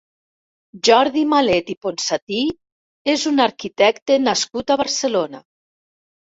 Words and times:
Jordi 0.87 1.23
Malet 1.33 1.69
i 1.73 1.75
Ponsatí 1.87 2.41
és 3.15 3.29
un 3.35 3.45
arquitecte 3.47 4.21
nascut 4.27 4.77
a 4.77 4.81
Barcelona. 4.85 5.47